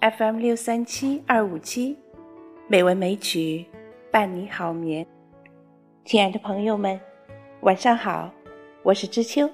[0.00, 1.96] FM 六三七二五七，
[2.68, 3.64] 美文美曲
[4.10, 5.06] 伴你好眠。
[6.04, 7.00] 亲爱的朋友们，
[7.62, 8.30] 晚上好，
[8.82, 9.48] 我是知秋。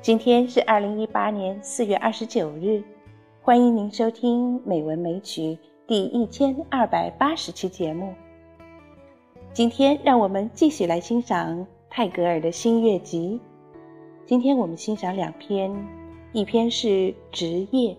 [0.00, 2.82] 今天是二零一八年四月二十九日，
[3.42, 5.42] 欢迎您收听《美文美曲》
[5.86, 8.14] 第一千二百八十期节目。
[9.52, 13.38] 今天让我们继续来欣赏泰戈尔的新月集。
[14.24, 15.70] 今天我们欣赏两篇，
[16.32, 16.88] 一篇是
[17.30, 17.92] 《职业》。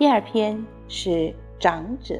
[0.00, 2.16] 第二篇是长者。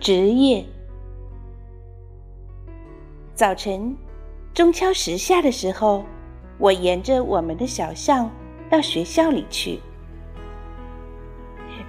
[0.00, 0.66] 职业。
[3.32, 3.96] 早晨，
[4.52, 6.04] 钟敲十下的时候，
[6.58, 8.28] 我沿着我们的小巷
[8.68, 9.78] 到学校里去。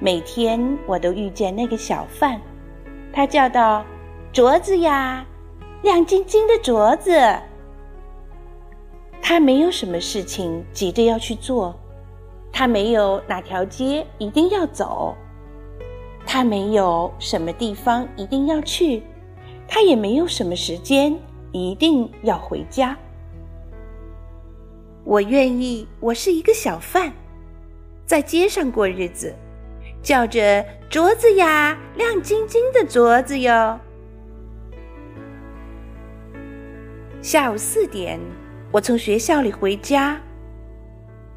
[0.02, 2.40] 每天我都遇见那个小贩，
[3.12, 3.86] 他叫道
[4.32, 5.26] ：“镯子呀，
[5.84, 7.12] 亮晶晶的镯子。”
[9.22, 11.78] 他没有什么事情急着要去做，
[12.52, 15.14] 他没有哪条街一定要走，
[16.26, 19.04] 他没有什么地方一定要去，
[19.68, 21.14] 他也没有什么时间
[21.52, 22.98] 一定要回家。
[25.04, 27.12] 我愿意，我是一个小贩，
[28.06, 29.36] 在街上过日子。
[30.02, 33.80] 叫着镯子呀，亮晶晶的镯子哟。
[37.22, 38.20] 下午四点，
[38.72, 40.20] 我从学校里回家，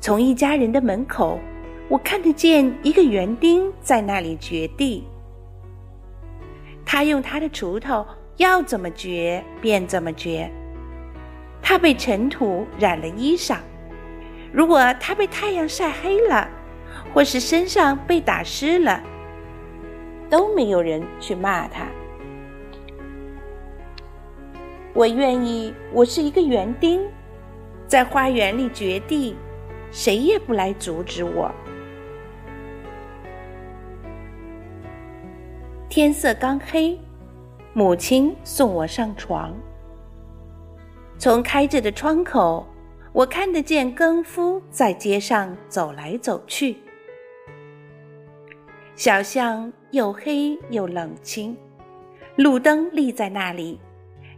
[0.01, 1.41] 从一家人的门口，
[1.89, 5.05] 我看得见一个园丁在那里掘地。
[6.87, 10.51] 他用他的锄头要怎么掘便怎么掘。
[11.61, 13.59] 他被尘土染了衣裳，
[14.53, 16.49] 如果他被太阳晒黑了。
[17.13, 19.03] 或是身上被打湿了，
[20.31, 21.87] 都没有人去骂他。
[24.95, 27.01] 我愿意，我是一个园丁，
[27.87, 29.37] 在花园里掘地，
[29.91, 31.51] 谁也不来阻止我。
[35.89, 36.99] 天色刚黑，
[37.75, 39.55] 母亲送我上床。
[41.19, 42.67] 从开着的窗口，
[43.13, 46.77] 我看得见更夫在街上走来走去。
[49.03, 51.57] 小巷又黑又冷清，
[52.37, 53.81] 路灯立在那里，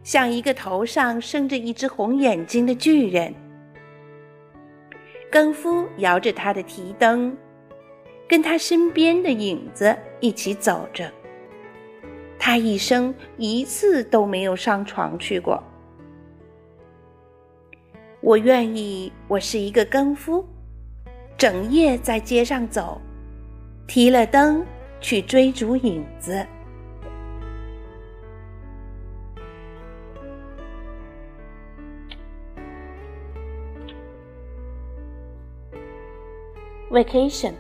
[0.03, 3.35] 像一个头上生着一只红眼睛的巨人。
[5.31, 7.37] 更夫摇着他的提灯，
[8.27, 11.13] 跟他身边的影子一起走着。
[12.39, 15.63] 他一生一次都没有上床去过。
[18.23, 20.43] 我愿意，我是一个更夫，
[21.37, 22.99] 整夜在街上走。
[23.88, 24.66] 提了灯
[25.00, 26.46] 去追逐影子。
[36.92, 37.54] Vacation.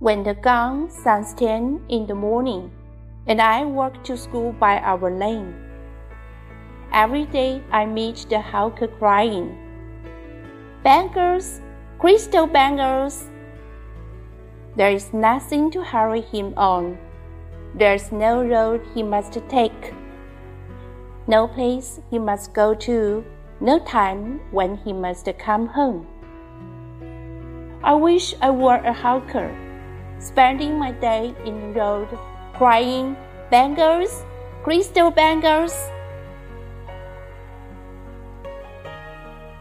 [0.00, 2.70] When the gong sounds ten in the morning,
[3.26, 5.54] and I walk to school by our lane.
[6.92, 9.56] Every day I meet the hawker crying,
[10.82, 11.60] Bangles,
[11.98, 13.30] crystal bangles,
[14.75, 16.97] There is nothing to hurry him on.
[17.75, 19.93] There's no road he must take,
[21.27, 23.23] no place he must go to,
[23.59, 26.07] no time when he must come home.
[27.83, 29.53] I wish I were a hawker,
[30.19, 32.07] spending my day in the road,
[32.53, 33.15] crying,
[33.51, 34.23] Bangles,
[34.63, 35.75] crystal bangles.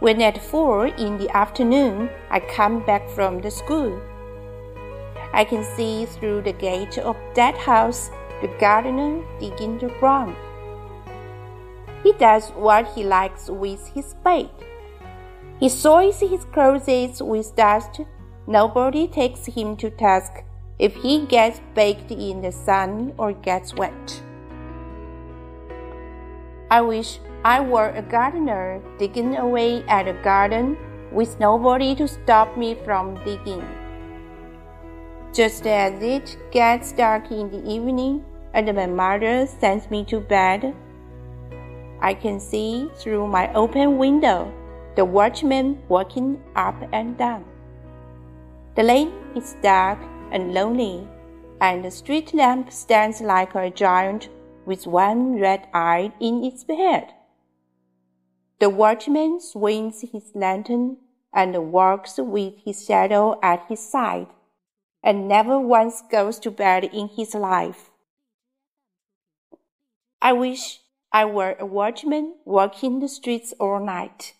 [0.01, 4.01] When at four in the afternoon I come back from the school,
[5.33, 8.11] I can see through the gate of that house
[8.43, 10.37] the gardener digging the ground.
[12.03, 14.51] He does what he likes with his spade.
[15.61, 18.01] He soils his clothes with dust.
[18.47, 20.43] Nobody takes him to task
[20.79, 24.23] if he gets baked in the sun or gets wet.
[26.71, 30.77] I wish I were a gardener digging away at a garden
[31.13, 33.63] with nobody to stop me from digging.
[35.33, 40.75] Just as it gets dark in the evening and my mother sends me to bed,
[42.03, 44.53] I can see through my open window
[44.95, 47.47] the watchman walking up and down.
[48.75, 49.99] The lane is dark
[50.33, 51.09] and lonely,
[51.63, 54.29] and the street lamp stands like a giant
[54.67, 57.15] with one red eye in its head.
[58.61, 60.99] The watchman swings his lantern
[61.33, 64.27] and walks with his shadow at his side.
[65.03, 67.91] And never once goes to bed in his life.
[70.21, 70.81] I wish
[71.13, 74.35] I were a watchman walking the streets all night,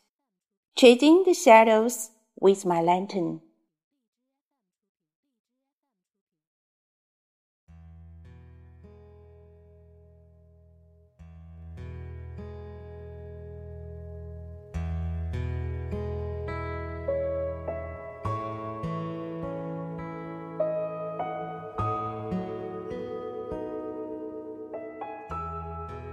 [0.77, 2.11] chasing the shadows
[2.41, 3.41] with my lantern.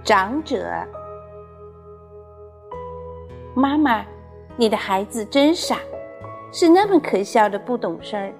[0.02, 0.66] 长者，
[3.54, 4.02] 妈妈，
[4.56, 5.76] 你的孩子真傻，
[6.50, 8.32] 是那么可笑的不懂事儿。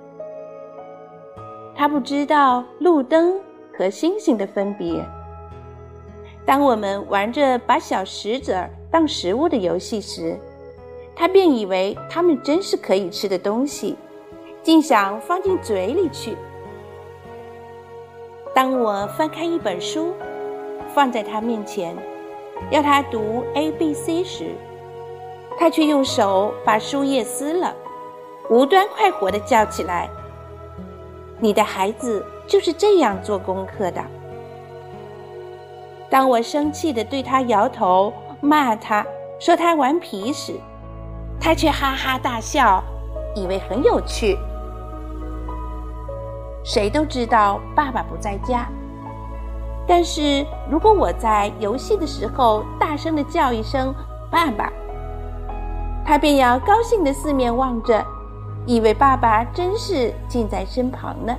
[1.77, 3.39] 他不知道路灯
[3.77, 5.05] 和星星的分别。
[6.47, 10.39] 当我们玩着把小石子儿当食物的游戏时，
[11.15, 13.97] 他便以为它们真是可以吃的东西，
[14.62, 16.35] 竟想放进嘴里去。
[18.55, 20.15] 当我翻开一本书。
[20.94, 21.96] 放在他面前，
[22.70, 24.54] 要他读 A B C 时，
[25.58, 27.75] 他却用手把书页撕了，
[28.48, 30.08] 无端快活地叫起来
[31.38, 34.02] ：“你的孩子就是这样做功课的。”
[36.10, 39.06] 当我生气地对他摇头骂他
[39.38, 40.54] 说他顽皮时，
[41.40, 42.82] 他却哈哈大笑，
[43.37, 44.37] 以为很有趣。
[46.64, 48.69] 谁都知道爸爸不在家。
[49.90, 53.92] 但是如果我在游戏的时候大声的叫一声
[54.31, 54.72] “爸爸”，
[56.06, 58.06] 他便要高兴的四面望着，
[58.66, 61.37] 以为爸爸真是近在身旁呢。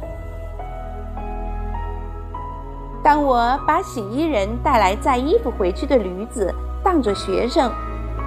[3.01, 6.53] 当我把洗衣人带来载衣服回去的驴子
[6.83, 7.71] 当作学生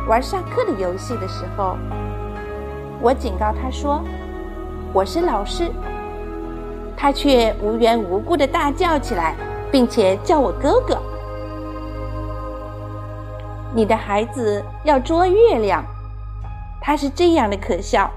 [0.08, 1.76] 玩上课的游戏的时候，
[3.02, 4.02] 我警告他说
[4.94, 5.70] ：“我是老师。”
[6.96, 9.36] 他却无缘无故的大叫起来。
[9.74, 10.96] 并且叫我哥哥。
[13.74, 15.84] 你的孩子要捉月亮，
[16.80, 18.08] 他是这样的可笑。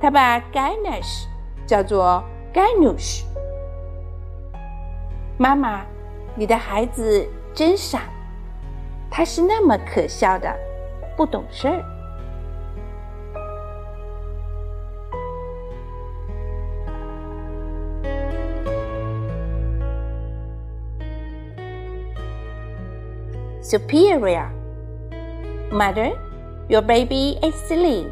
[0.00, 1.24] 他把 Ganesh
[1.66, 2.22] 叫做
[2.54, 3.24] Ganush。
[5.36, 5.80] 妈妈，
[6.36, 8.02] 你的孩子真傻，
[9.10, 10.48] 他是那么可笑的，
[11.16, 11.82] 不懂事儿。
[23.68, 24.50] Superior.
[25.70, 26.18] Mother,
[26.70, 28.10] your baby is silly.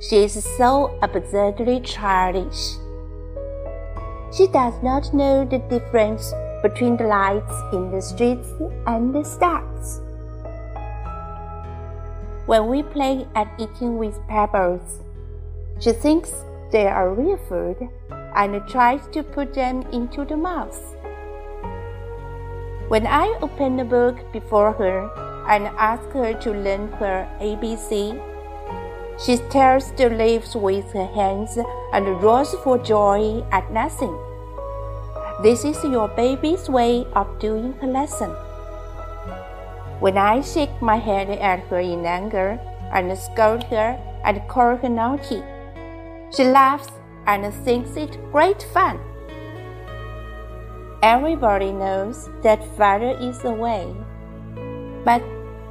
[0.00, 2.76] She is so absurdly childish.
[4.34, 6.32] She does not know the difference
[6.62, 8.48] between the lights in the streets
[8.86, 10.00] and the stars.
[12.46, 15.00] When we play at eating with pebbles,
[15.80, 16.32] she thinks
[16.72, 20.80] they are real food and tries to put them into the mouth.
[22.88, 25.10] When I open the book before her
[25.46, 28.16] and ask her to learn her ABC,
[29.20, 31.58] she tears the leaves with her hands
[31.92, 34.16] and roars for joy at nothing.
[35.42, 38.30] This is your baby's way of doing her lesson.
[40.00, 42.58] When I shake my head at her in anger
[42.94, 45.42] and scold her and call her naughty,
[46.34, 46.88] she laughs
[47.26, 48.98] and thinks it great fun.
[51.02, 53.94] Everybody knows that father is away.
[55.04, 55.22] But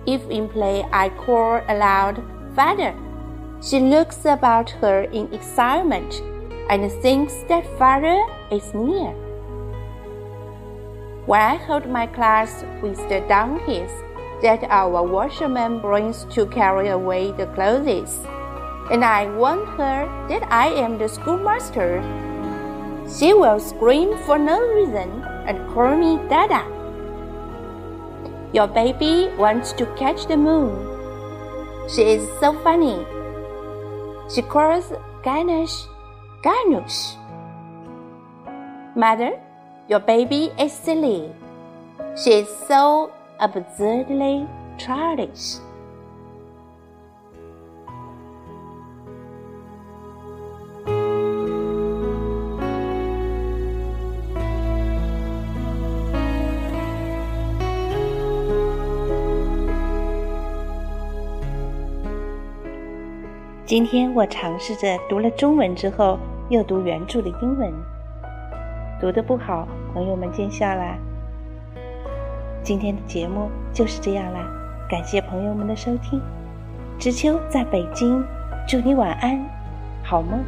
[0.06, 2.24] if in play I call aloud,
[2.56, 2.96] Father,
[3.62, 6.22] she looks about her in excitement
[6.70, 9.12] and thinks that father is near.
[11.26, 13.92] When I hold my class with the donkeys
[14.42, 18.18] that our washerman brings to carry away the clothes,
[18.90, 22.02] and I warn her that I am the schoolmaster
[23.08, 26.64] she will scream for no reason and call me Dada.
[28.54, 30.72] Your baby wants to catch the moon.
[31.90, 33.06] She is so funny.
[34.34, 34.92] She calls
[35.24, 35.88] Ganesh
[36.44, 37.16] Ganush.
[38.96, 39.40] Mother,
[39.88, 41.32] your baby is silly.
[42.22, 44.48] She is so absurdly
[44.78, 45.58] childish.
[63.68, 67.70] 今天我尝试着读了中文之后，又读原著的英文，
[68.98, 70.98] 读的不好，朋友们见笑啦。
[72.64, 74.40] 今天的节目就是这样啦，
[74.90, 76.22] 感谢朋友们的收听。
[76.98, 78.24] 知秋在北京，
[78.70, 79.38] 祝你晚安，
[80.02, 80.40] 好梦。